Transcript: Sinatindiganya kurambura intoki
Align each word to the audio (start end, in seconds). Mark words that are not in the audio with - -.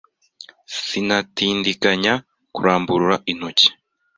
Sinatindiganya 0.85 2.13
kurambura 2.53 3.15
intoki 3.31 3.67